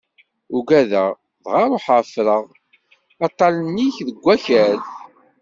Ugadeɣ, 0.57 1.07
dɣa 1.43 1.63
ṛuḥeɣ 1.73 2.01
ffreɣ 2.11 2.43
aṭalan-ik 3.25 3.95
deg 4.07 4.17
wakal. 4.25 4.79